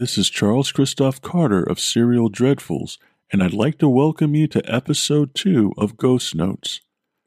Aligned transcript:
This 0.00 0.16
is 0.16 0.30
Charles 0.30 0.72
Christophe 0.72 1.20
Carter 1.20 1.62
of 1.62 1.78
Serial 1.78 2.30
Dreadfuls, 2.30 2.96
and 3.30 3.42
I'd 3.42 3.52
like 3.52 3.76
to 3.80 3.86
welcome 3.86 4.34
you 4.34 4.46
to 4.46 4.62
episode 4.64 5.34
2 5.34 5.74
of 5.76 5.98
Ghost 5.98 6.34
Notes. 6.34 6.80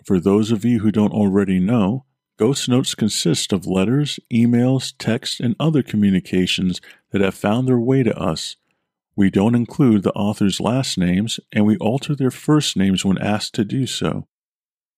For 0.04 0.20
those 0.20 0.52
of 0.52 0.66
you 0.66 0.80
who 0.80 0.92
don't 0.92 1.14
already 1.14 1.60
know, 1.60 2.06
Ghost 2.40 2.68
Notes 2.68 2.96
consist 2.96 3.54
of 3.54 3.68
letters, 3.68 4.20
emails, 4.34 4.92
texts, 4.98 5.40
and 5.40 5.56
other 5.60 5.84
communications 5.84 6.82
that 7.12 7.22
have 7.22 7.36
found 7.36 7.68
their 7.68 7.78
way 7.78 8.02
to 8.02 8.18
us. 8.18 8.56
We 9.16 9.30
don't 9.30 9.54
include 9.54 10.02
the 10.02 10.14
author's 10.14 10.60
last 10.60 10.98
names, 10.98 11.40
and 11.52 11.68
we 11.68 11.78
alter 11.78 12.16
their 12.16 12.32
first 12.32 12.76
names 12.76 13.06
when 13.06 13.20
asked 13.20 13.54
to 13.54 13.64
do 13.64 13.86
so. 13.86 14.26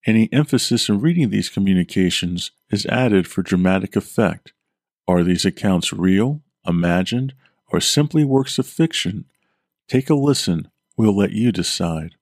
Any 0.06 0.30
emphasis 0.32 0.88
in 0.88 1.02
reading 1.02 1.30
these 1.30 1.50
communications 1.50 2.52
is 2.72 2.86
added 2.86 3.28
for 3.28 3.44
dramatic 3.44 3.98
effect. 3.98 4.54
Are 5.10 5.26
these 5.26 5.44
accounts 5.44 5.92
real, 5.92 6.42
imagined, 6.66 7.34
or 7.72 7.80
simply 7.80 8.24
works 8.24 8.58
of 8.60 8.68
fiction, 8.68 9.26
take 9.88 10.10
a 10.10 10.16
listen. 10.16 10.70
We'll 10.98 11.16
let 11.16 11.32
you 11.32 11.52
decide. 11.52 12.16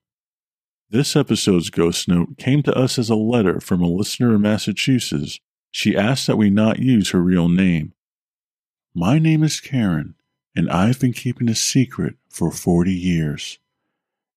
This 0.89 1.15
episode's 1.15 1.69
Ghost 1.69 2.07
Note 2.07 2.37
came 2.37 2.61
to 2.63 2.77
us 2.77 2.99
as 2.99 3.09
a 3.09 3.15
letter 3.15 3.59
from 3.59 3.81
a 3.81 3.87
listener 3.87 4.35
in 4.35 4.41
Massachusetts. 4.41 5.39
She 5.71 5.97
asked 5.97 6.27
that 6.27 6.37
we 6.37 6.49
not 6.49 6.79
use 6.79 7.09
her 7.09 7.21
real 7.21 7.49
name. 7.49 7.93
My 8.93 9.17
name 9.17 9.43
is 9.43 9.59
Karen, 9.59 10.13
and 10.55 10.69
I've 10.69 10.99
been 10.99 11.13
keeping 11.13 11.49
a 11.49 11.55
secret 11.55 12.15
for 12.29 12.51
40 12.51 12.93
years. 12.93 13.57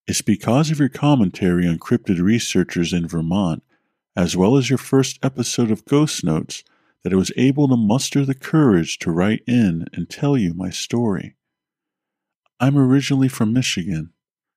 It's 0.07 0.23
because 0.23 0.71
of 0.71 0.79
your 0.79 0.89
commentary 0.89 1.67
on 1.69 1.79
cryptid 1.79 2.23
researchers 2.23 2.93
in 2.93 3.07
Vermont, 3.07 3.63
as 4.17 4.37
well 4.37 4.57
as 4.57 4.71
your 4.71 4.79
first 4.79 5.19
episode 5.23 5.71
of 5.71 5.85
Ghost 5.85 6.25
Notes, 6.25 6.65
that 7.07 7.13
I 7.13 7.17
was 7.17 7.31
able 7.37 7.69
to 7.69 7.77
muster 7.77 8.25
the 8.25 8.35
courage 8.35 8.99
to 8.99 9.13
write 9.13 9.45
in 9.47 9.87
and 9.93 10.11
tell 10.11 10.37
you 10.37 10.53
my 10.53 10.71
story. 10.71 11.37
I'm 12.59 12.77
originally 12.77 13.29
from 13.29 13.53
Michigan. 13.53 14.11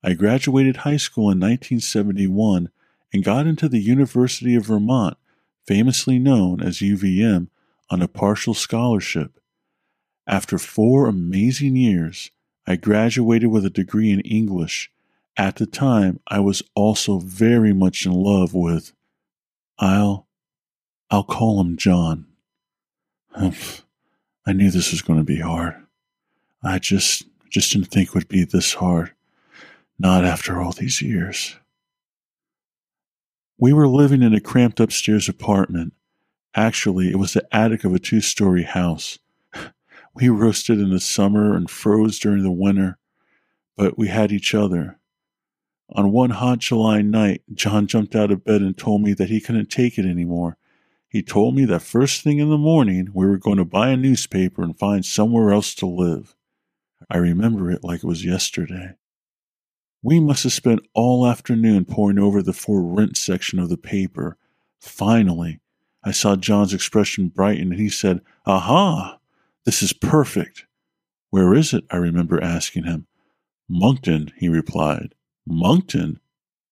I 0.04 0.14
graduated 0.14 0.78
high 0.78 0.98
school 0.98 1.26
in 1.26 1.40
1971 1.40 2.70
and 3.14 3.24
got 3.24 3.46
into 3.46 3.70
the 3.70 3.78
University 3.78 4.56
of 4.56 4.66
Vermont, 4.66 5.16
famously 5.68 6.18
known 6.18 6.60
as 6.60 6.80
UVM, 6.80 7.50
on 7.92 8.02
a 8.02 8.08
partial 8.08 8.56
scholarship. 8.56 9.40
After 10.26 10.58
four 10.58 11.06
amazing 11.06 11.76
years, 11.76 12.32
I 12.66 12.78
graduated 12.78 13.52
with 13.52 13.64
a 13.64 13.70
degree 13.70 14.10
in 14.10 14.22
English. 14.22 14.92
At 15.38 15.58
the 15.58 15.68
time, 15.68 16.20
I 16.28 16.40
was 16.40 16.64
also 16.74 17.20
very 17.20 17.74
much 17.74 18.08
in 18.08 18.12
love 18.12 18.56
with, 18.56 18.92
I'll, 19.78 20.26
I'll 21.12 21.24
call 21.24 21.62
him 21.62 21.78
John. 21.78 22.26
I 23.36 24.54
knew 24.54 24.72
this 24.72 24.92
was 24.92 25.02
going 25.02 25.20
to 25.20 25.26
be 25.26 25.40
hard. 25.40 25.76
I 26.64 26.80
just 26.80 27.24
just 27.50 27.72
didn't 27.72 27.88
think 27.88 28.10
it 28.10 28.16
would 28.16 28.28
be 28.28 28.44
this 28.44 28.74
hard. 28.74 29.12
Not 29.98 30.24
after 30.24 30.62
all 30.62 30.72
these 30.72 31.02
years. 31.02 31.58
We 33.58 33.74
were 33.74 33.88
living 33.88 34.22
in 34.22 34.34
a 34.34 34.40
cramped 34.40 34.80
upstairs 34.80 35.28
apartment. 35.28 35.94
Actually, 36.56 37.12
it 37.12 37.18
was 37.18 37.34
the 37.34 37.46
attic 37.52 37.84
of 37.84 37.94
a 37.94 38.00
two 38.00 38.22
story 38.22 38.64
house. 38.64 39.20
We 40.16 40.28
roasted 40.28 40.80
in 40.80 40.90
the 40.90 41.00
summer 41.00 41.56
and 41.56 41.70
froze 41.70 42.20
during 42.20 42.44
the 42.44 42.52
winter, 42.52 42.98
but 43.78 43.98
we 43.98 44.08
had 44.08 44.32
each 44.32 44.54
other. 44.54 45.00
On 45.92 46.12
one 46.12 46.32
hot 46.32 46.60
July 46.60 47.02
night, 47.04 47.44
John 47.54 47.88
jumped 47.88 48.16
out 48.16 48.32
of 48.32 48.44
bed 48.44 48.62
and 48.62 48.76
told 48.78 49.02
me 49.02 49.14
that 49.14 49.30
he 49.30 49.40
couldn't 49.40 49.70
take 49.70 49.98
it 49.98 50.06
anymore 50.06 50.58
he 51.10 51.24
told 51.24 51.56
me 51.56 51.66
that 51.66 51.82
first 51.82 52.22
thing 52.22 52.38
in 52.38 52.50
the 52.50 52.58
morning 52.58 53.10
we 53.14 53.26
were 53.26 53.38
going 53.38 53.58
to 53.58 53.66
buy 53.66 53.90
a 53.90 53.98
newspaper 53.98 54.62
and 54.62 54.78
find 54.78 55.04
somewhere 55.04 55.52
else 55.52 55.74
to 55.76 55.88
live. 55.88 56.36
I 57.10 57.18
remember 57.18 57.72
it 57.72 57.84
like 57.84 58.04
it 58.04 58.08
was 58.08 58.24
yesterday. 58.24 58.94
We 60.04 60.20
must 60.20 60.44
have 60.44 60.54
spent 60.54 60.88
all 60.94 61.26
afternoon 61.26 61.86
poring 61.86 62.20
over 62.20 62.44
the 62.44 62.54
for 62.54 62.84
rent 62.84 63.18
section 63.18 63.58
of 63.58 63.70
the 63.70 63.78
paper. 63.78 64.38
Finally, 64.80 65.60
I 66.04 66.12
saw 66.12 66.36
John's 66.36 66.74
expression 66.74 67.28
brighten 67.28 67.72
and 67.72 67.82
he 67.82 67.90
said, 67.90 68.22
Aha! 68.46 69.20
This 69.66 69.82
is 69.82 69.94
perfect. 69.94 70.66
Where 71.32 71.54
is 71.54 71.74
it? 71.74 71.86
I 71.92 71.98
remember 71.98 72.42
asking 72.42 72.86
him. 72.86 73.08
Monkton, 73.68 74.32
he 74.38 74.48
replied. 74.48 75.16
Monkton? 75.46 76.20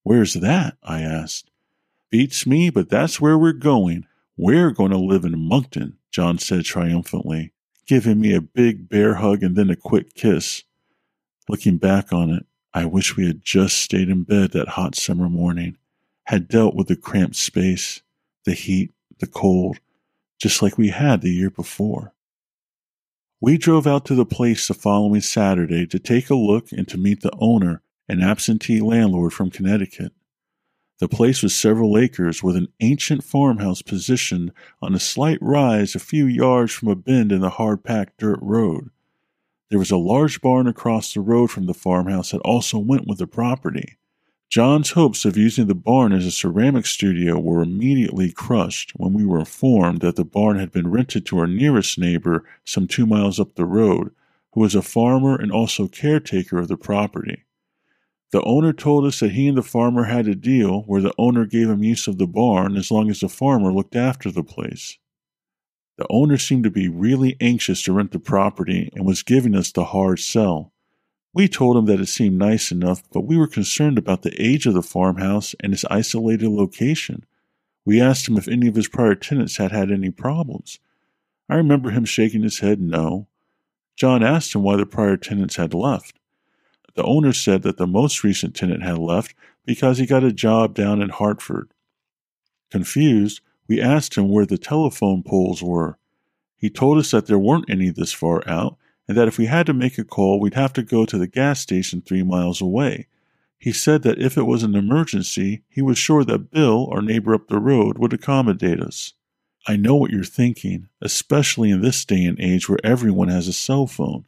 Where's 0.03 0.35
that? 0.35 0.77
I 0.83 1.01
asked. 1.01 1.49
Beats 2.09 2.47
me, 2.47 2.69
but 2.69 2.89
that's 2.89 3.19
where 3.19 3.37
we're 3.37 3.51
going. 3.51 4.05
We're 4.39 4.69
going 4.69 4.91
to 4.91 4.99
live 4.99 5.25
in 5.25 5.39
Monkton, 5.39 5.97
John 6.11 6.37
said 6.37 6.63
triumphantly, 6.63 7.53
giving 7.87 8.21
me 8.21 8.35
a 8.35 8.41
big 8.41 8.87
bear 8.87 9.15
hug 9.15 9.41
and 9.41 9.55
then 9.55 9.71
a 9.71 9.75
quick 9.75 10.13
kiss. 10.13 10.63
Looking 11.49 11.77
back 11.77 12.13
on 12.13 12.29
it, 12.29 12.45
I 12.71 12.85
wish 12.85 13.17
we 13.17 13.25
had 13.25 13.43
just 13.43 13.77
stayed 13.77 14.09
in 14.09 14.23
bed 14.23 14.51
that 14.51 14.67
hot 14.67 14.93
summer 14.93 15.27
morning, 15.27 15.77
had 16.25 16.47
dealt 16.47 16.75
with 16.75 16.87
the 16.87 16.95
cramped 16.95 17.35
space, 17.35 18.03
the 18.45 18.53
heat, 18.53 18.93
the 19.17 19.25
cold, 19.25 19.79
just 20.39 20.61
like 20.61 20.77
we 20.77 20.89
had 20.89 21.21
the 21.21 21.31
year 21.31 21.49
before. 21.49 22.13
We 23.41 23.57
drove 23.57 23.87
out 23.87 24.05
to 24.05 24.15
the 24.15 24.25
place 24.25 24.67
the 24.67 24.75
following 24.75 25.21
Saturday 25.21 25.87
to 25.87 25.97
take 25.97 26.29
a 26.29 26.35
look 26.35 26.71
and 26.71 26.87
to 26.89 26.97
meet 26.99 27.21
the 27.21 27.33
owner, 27.39 27.81
an 28.07 28.21
absentee 28.21 28.81
landlord 28.81 29.33
from 29.33 29.49
Connecticut. 29.49 30.11
The 30.99 31.07
place 31.07 31.43
was 31.43 31.55
several 31.55 31.95
acres 31.95 32.41
with 32.41 32.55
an 32.55 32.69
ancient 32.79 33.23
farmhouse 33.23 33.83
positioned 33.83 34.51
on 34.81 34.95
a 34.95 34.99
slight 34.99 35.37
rise 35.41 35.93
a 35.93 35.99
few 35.99 36.25
yards 36.25 36.71
from 36.71 36.87
a 36.87 36.95
bend 36.95 37.31
in 37.31 37.41
the 37.41 37.51
hard 37.51 37.83
packed 37.83 38.17
dirt 38.17 38.39
road. 38.41 38.89
There 39.69 39.77
was 39.77 39.91
a 39.91 39.97
large 39.97 40.41
barn 40.41 40.65
across 40.65 41.13
the 41.13 41.21
road 41.21 41.51
from 41.51 41.67
the 41.67 41.73
farmhouse 41.75 42.31
that 42.31 42.41
also 42.41 42.79
went 42.79 43.05
with 43.05 43.19
the 43.19 43.27
property. 43.27 43.97
John's 44.49 44.91
hopes 44.91 45.25
of 45.25 45.37
using 45.37 45.67
the 45.67 45.75
barn 45.75 46.13
as 46.13 46.25
a 46.25 46.31
ceramic 46.31 46.85
studio 46.85 47.37
were 47.37 47.61
immediately 47.61 48.31
crushed 48.31 48.93
when 48.95 49.13
we 49.13 49.25
were 49.25 49.39
informed 49.39 49.99
that 49.99 50.15
the 50.15 50.23
barn 50.23 50.57
had 50.57 50.71
been 50.71 50.89
rented 50.89 51.25
to 51.25 51.37
our 51.37 51.47
nearest 51.47 51.99
neighbor 51.99 52.45
some 52.63 52.87
two 52.87 53.05
miles 53.05 53.39
up 53.39 53.55
the 53.55 53.65
road, 53.65 54.15
who 54.53 54.61
was 54.61 54.73
a 54.73 54.81
farmer 54.81 55.35
and 55.35 55.51
also 55.51 55.87
caretaker 55.87 56.57
of 56.57 56.69
the 56.69 56.77
property. 56.77 57.43
The 58.31 58.43
owner 58.43 58.73
told 58.73 59.05
us 59.05 59.21
that 59.21 59.31
he 59.31 59.47
and 59.47 59.57
the 59.57 59.63
farmer 59.63 60.03
had 60.03 60.27
a 60.27 60.35
deal 60.35 60.81
where 60.81 61.01
the 61.01 61.13
owner 61.17 61.45
gave 61.45 61.69
him 61.69 61.83
use 61.83 62.07
of 62.07 62.17
the 62.17 62.27
barn 62.27 62.75
as 62.75 62.91
long 62.91 63.09
as 63.09 63.21
the 63.21 63.29
farmer 63.29 63.71
looked 63.71 63.95
after 63.95 64.29
the 64.29 64.43
place. 64.43 64.97
The 65.97 66.07
owner 66.09 66.37
seemed 66.37 66.65
to 66.65 66.69
be 66.69 66.89
really 66.89 67.37
anxious 67.39 67.81
to 67.83 67.93
rent 67.93 68.11
the 68.11 68.19
property 68.19 68.89
and 68.93 69.05
was 69.05 69.23
giving 69.23 69.55
us 69.55 69.71
the 69.71 69.85
hard 69.85 70.19
sell. 70.19 70.73
We 71.33 71.47
told 71.47 71.77
him 71.77 71.85
that 71.85 72.01
it 72.01 72.07
seemed 72.07 72.37
nice 72.37 72.71
enough, 72.71 73.03
but 73.11 73.21
we 73.21 73.37
were 73.37 73.47
concerned 73.47 73.97
about 73.97 74.23
the 74.23 74.41
age 74.41 74.65
of 74.65 74.73
the 74.73 74.83
farmhouse 74.83 75.55
and 75.61 75.73
its 75.73 75.85
isolated 75.85 76.49
location. 76.49 77.25
We 77.85 78.01
asked 78.01 78.27
him 78.27 78.37
if 78.37 78.47
any 78.47 78.67
of 78.67 78.75
his 78.75 78.87
prior 78.87 79.15
tenants 79.15 79.57
had 79.57 79.71
had 79.71 79.91
any 79.91 80.11
problems. 80.11 80.79
I 81.49 81.55
remember 81.55 81.91
him 81.91 82.05
shaking 82.05 82.43
his 82.43 82.59
head 82.59 82.81
no. 82.81 83.27
John 83.95 84.21
asked 84.21 84.53
him 84.53 84.63
why 84.63 84.75
the 84.75 84.85
prior 84.85 85.15
tenants 85.15 85.55
had 85.55 85.73
left. 85.73 86.16
The 86.97 87.03
owner 87.03 87.31
said 87.31 87.61
that 87.61 87.77
the 87.77 87.85
most 87.85 88.23
recent 88.23 88.55
tenant 88.55 88.81
had 88.81 88.97
left 88.97 89.35
because 89.67 89.99
he 89.99 90.07
got 90.07 90.23
a 90.23 90.33
job 90.33 90.73
down 90.73 90.99
in 90.99 91.09
Hartford. 91.09 91.69
Confused, 92.71 93.39
we 93.67 93.79
asked 93.79 94.15
him 94.15 94.29
where 94.29 94.47
the 94.47 94.57
telephone 94.57 95.21
poles 95.21 95.61
were. 95.61 95.99
He 96.57 96.71
told 96.71 96.97
us 96.97 97.11
that 97.11 97.27
there 97.27 97.37
weren't 97.37 97.69
any 97.69 97.91
this 97.91 98.13
far 98.13 98.41
out, 98.49 98.77
and 99.07 99.15
that 99.15 99.27
if 99.27 99.37
we 99.37 99.45
had 99.45 99.67
to 99.67 99.75
make 99.75 99.99
a 99.99 100.03
call, 100.03 100.39
we'd 100.39 100.55
have 100.55 100.73
to 100.73 100.81
go 100.81 101.05
to 101.05 101.19
the 101.19 101.27
gas 101.27 101.59
station 101.59 102.01
three 102.01 102.23
miles 102.23 102.61
away. 102.61 103.05
He 103.59 103.71
said 103.71 104.01
that 104.01 104.19
if 104.19 104.35
it 104.35 104.47
was 104.47 104.63
an 104.63 104.73
emergency, 104.73 105.61
he 105.69 105.83
was 105.83 105.99
sure 105.99 106.23
that 106.23 106.49
Bill, 106.49 106.89
our 106.91 107.03
neighbor 107.03 107.35
up 107.35 107.47
the 107.47 107.59
road, 107.59 107.99
would 107.99 108.13
accommodate 108.13 108.81
us. 108.81 109.13
I 109.67 109.75
know 109.75 109.95
what 109.95 110.09
you're 110.09 110.23
thinking, 110.23 110.87
especially 110.99 111.69
in 111.69 111.81
this 111.81 112.03
day 112.05 112.25
and 112.25 112.39
age 112.39 112.67
where 112.67 112.79
everyone 112.83 113.27
has 113.27 113.47
a 113.47 113.53
cell 113.53 113.85
phone. 113.85 114.25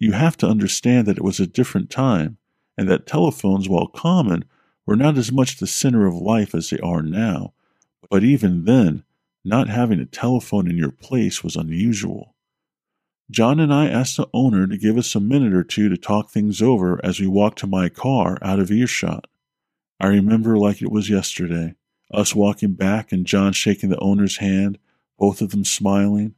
You 0.00 0.12
have 0.12 0.36
to 0.38 0.48
understand 0.48 1.06
that 1.06 1.18
it 1.18 1.22
was 1.22 1.38
a 1.38 1.46
different 1.46 1.90
time, 1.90 2.38
and 2.76 2.88
that 2.88 3.06
telephones, 3.06 3.68
while 3.68 3.86
common, 3.86 4.46
were 4.86 4.96
not 4.96 5.18
as 5.18 5.30
much 5.30 5.58
the 5.58 5.66
center 5.66 6.06
of 6.06 6.14
life 6.14 6.54
as 6.54 6.70
they 6.70 6.78
are 6.78 7.02
now. 7.02 7.52
But 8.08 8.24
even 8.24 8.64
then, 8.64 9.04
not 9.44 9.68
having 9.68 10.00
a 10.00 10.06
telephone 10.06 10.68
in 10.68 10.78
your 10.78 10.90
place 10.90 11.44
was 11.44 11.54
unusual. 11.54 12.34
John 13.30 13.60
and 13.60 13.72
I 13.72 13.88
asked 13.88 14.16
the 14.16 14.26
owner 14.34 14.66
to 14.66 14.78
give 14.78 14.96
us 14.96 15.14
a 15.14 15.20
minute 15.20 15.52
or 15.52 15.62
two 15.62 15.88
to 15.90 15.96
talk 15.96 16.30
things 16.30 16.60
over 16.60 16.98
as 17.04 17.20
we 17.20 17.26
walked 17.26 17.58
to 17.60 17.66
my 17.66 17.88
car 17.90 18.38
out 18.42 18.58
of 18.58 18.70
earshot. 18.70 19.26
I 20.00 20.06
remember 20.06 20.56
like 20.56 20.80
it 20.80 20.90
was 20.90 21.10
yesterday, 21.10 21.74
us 22.12 22.34
walking 22.34 22.72
back 22.72 23.12
and 23.12 23.26
John 23.26 23.52
shaking 23.52 23.90
the 23.90 24.00
owner's 24.00 24.38
hand, 24.38 24.78
both 25.18 25.42
of 25.42 25.50
them 25.50 25.64
smiling. 25.64 26.34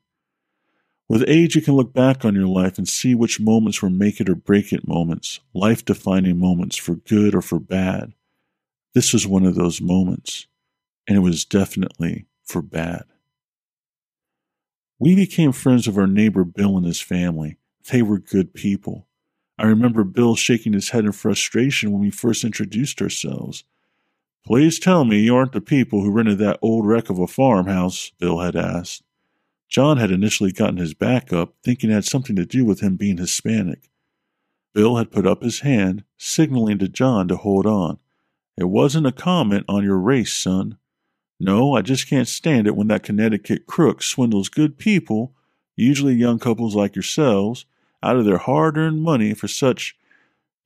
With 1.09 1.25
age, 1.29 1.55
you 1.55 1.63
can 1.63 1.75
look 1.75 1.93
back 1.93 2.25
on 2.25 2.35
your 2.35 2.47
life 2.47 2.79
and 2.79 2.89
see 2.89 3.15
which 3.15 3.41
moments 3.41 3.83
were 3.83 3.91
make 3.91 4.21
it 4.21 4.29
or 4.29 4.35
break 4.35 4.73
it 4.73 4.89
moments, 4.89 5.41
life 5.53 5.85
defining 5.85 6.39
moments 6.39 6.77
for 6.77 6.95
good 6.95 7.35
or 7.35 7.43
for 7.43 7.59
bad. 7.59 8.15
This 8.95 9.13
was 9.13 9.27
one 9.27 9.45
of 9.45 9.55
those 9.55 9.81
moments, 9.81 10.47
and 11.07 11.17
it 11.17 11.21
was 11.21 11.45
definitely 11.45 12.27
for 12.45 12.63
bad. 12.63 13.05
We 14.99 15.15
became 15.15 15.53
friends 15.53 15.89
of 15.89 15.99
our 15.99 16.07
neighbor 16.07 16.45
Bill 16.45 16.77
and 16.77 16.87
his 16.87 17.01
family. 17.01 17.59
They 17.91 18.03
were 18.03 18.19
good 18.19 18.55
people. 18.55 19.09
I 19.59 19.67
remember 19.67 20.05
Bill 20.05 20.37
shaking 20.37 20.73
his 20.73 20.91
head 20.91 21.05
in 21.05 21.13
frustration 21.13 21.93
when 21.93 22.01
we 22.01 22.11
first 22.11 22.45
introduced 22.45 23.03
ourselves. 23.03 23.65
Please 24.47 24.79
tell 24.79 25.05
me 25.05 25.21
you 25.21 25.37
aren't 25.37 25.53
the 25.53 25.61
people 25.61 26.03
who 26.03 26.11
rented 26.11 26.39
that 26.39 26.59
old 26.63 26.87
wreck 26.87 27.11
of 27.11 27.19
a 27.19 27.27
farmhouse, 27.27 28.13
Bill 28.19 28.41
had 28.41 28.57
asked. 28.57 29.03
John 29.73 29.97
had 29.97 30.11
initially 30.11 30.53
gotten 30.53 30.77
his 30.77 30.93
back 30.93 31.33
up, 31.33 31.55
thinking 31.65 31.91
it 31.91 31.95
had 31.95 32.05
something 32.05 32.37
to 32.37 32.45
do 32.45 32.63
with 32.63 32.81
him 32.81 32.97
being 32.97 33.17
Hispanic. 33.17 33.89
Bill 34.75 34.97
had 34.97 35.11
put 35.11 35.27
up 35.27 35.43
his 35.43 35.61
hand, 35.61 36.05
signaling 36.19 36.79
to 36.81 36.89
John 36.89 37.27
to 37.29 37.39
hold 37.39 37.65
on. 37.65 37.99
It 38.55 38.65
wasn't 38.65 39.07
a 39.07 39.13
comment 39.13 39.65
on 39.71 39.83
your 39.83 39.97
race, 39.97 40.31
son. 40.31 40.77
No, 41.41 41.75
I 41.75 41.81
just 41.81 42.07
can't 42.07 42.29
stand 42.29 42.67
it 42.67 42.77
when 42.77 42.89
that 42.89 43.03
Connecticut 43.03 43.67
crook 43.67 44.03
swindles 44.03 44.51
good 44.51 44.77
people, 44.77 45.33
usually 45.75 46.13
young 46.13 46.39
couples 46.39 46.75
like 46.75 46.95
yourselves, 46.95 47.65
out 48.03 48.17
of 48.17 48.27
their 48.27 48.37
hard 48.37 48.77
earned 48.77 49.03
money 49.03 49.33
for 49.33 49.49
such, 49.49 49.97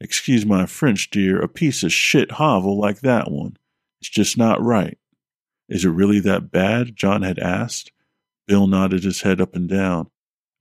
excuse 0.01 0.45
my 0.45 0.67
French, 0.67 1.11
dear, 1.11 1.41
a 1.41 1.47
piece 1.47 1.85
of 1.85 1.93
shit 1.93 2.33
hovel 2.33 2.77
like 2.77 3.03
that 3.03 3.31
one. 3.31 3.57
It's 4.01 4.11
just 4.11 4.37
not 4.37 4.61
right. 4.61 4.99
Is 5.69 5.85
it 5.85 5.91
really 5.91 6.19
that 6.21 6.51
bad? 6.51 6.97
John 6.97 7.23
had 7.23 7.39
asked. 7.39 7.93
Bill 8.47 8.67
nodded 8.67 9.05
his 9.05 9.23
head 9.23 9.41
up 9.41 9.55
and 9.55 9.69
down. 9.69 10.11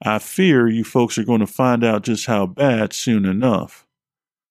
I 0.04 0.20
fear 0.20 0.68
you 0.68 0.84
folks 0.84 1.18
are 1.18 1.24
going 1.24 1.40
to 1.40 1.48
find 1.48 1.84
out 1.84 2.04
just 2.04 2.26
how 2.26 2.46
bad 2.46 2.94
soon 2.94 3.26
enough. 3.26 3.86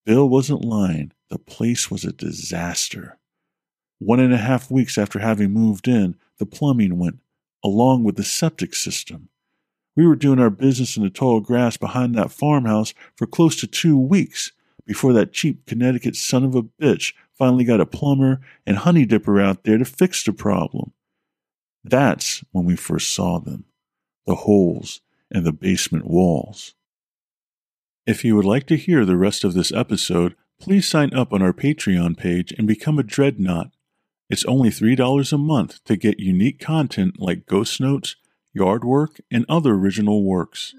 Bill 0.05 0.29
wasn't 0.29 0.65
lying. 0.65 1.13
The 1.31 1.39
place 1.39 1.91
was 1.91 2.05
a 2.05 2.13
disaster. 2.13 3.19
One 3.99 4.21
and 4.21 4.33
a 4.33 4.39
half 4.39 4.71
weeks 4.71 4.99
after 4.99 5.19
having 5.19 5.53
moved 5.53 5.89
in, 5.89 6.17
the 6.39 6.47
plumbing 6.47 6.99
went, 6.99 7.21
along 7.65 8.05
with 8.05 8.17
the 8.17 8.25
septic 8.25 8.75
system. 8.75 9.29
We 9.97 10.07
were 10.07 10.17
doing 10.17 10.41
our 10.41 10.51
business 10.51 10.97
in 10.97 11.05
the 11.05 11.11
tall 11.11 11.41
grass 11.41 11.77
behind 11.77 12.15
that 12.15 12.33
farmhouse 12.33 12.95
for 13.17 13.27
close 13.27 13.57
to 13.57 13.67
two 13.67 13.99
weeks 13.99 14.53
before 14.87 15.13
that 15.15 15.33
cheap 15.33 15.67
Connecticut 15.67 16.17
son 16.17 16.45
of 16.45 16.55
a 16.55 16.63
bitch 16.63 17.15
finally 17.33 17.65
got 17.65 17.81
a 17.81 17.87
plumber 17.87 18.41
and 18.67 18.79
honey 18.79 19.07
dipper 19.07 19.41
out 19.41 19.65
there 19.65 19.79
to 19.79 19.85
fix 19.85 20.23
the 20.25 20.33
problem. 20.33 20.93
That's 21.85 22.43
when 22.53 22.65
we 22.65 22.77
first 22.77 23.13
saw 23.13 23.39
them 23.39 23.67
the 24.27 24.37
holes 24.37 25.03
in 25.31 25.45
the 25.45 25.53
basement 25.53 26.07
walls. 26.07 26.75
If 28.07 28.25
you 28.25 28.37
would 28.37 28.47
like 28.47 28.67
to 28.69 28.77
hear 28.77 29.05
the 29.05 29.19
rest 29.19 29.45
of 29.45 29.53
this 29.53 29.71
episode, 29.71 30.35
please 30.59 30.89
sign 30.89 31.13
up 31.13 31.33
on 31.33 31.43
our 31.43 31.53
Patreon 31.53 32.17
page 32.17 32.53
and 32.57 32.67
become 32.67 32.99
a 32.99 33.03
Dreadnought 33.03 33.71
it's 34.31 34.45
only 34.47 34.71
$3 34.71 35.33
a 35.33 35.39
month 35.39 35.85
to 35.85 35.97
get 35.97 36.19
unique 36.19 36.59
content 36.59 37.21
like 37.21 37.47
ghost 37.47 37.81
notes, 37.81 38.17
yard 38.53 38.85
work, 38.85 39.21
and 39.31 39.45
other 39.49 39.75
original 39.75 40.25
works. 40.25 40.75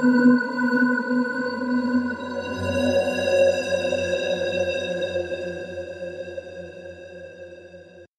Música 0.00 0.47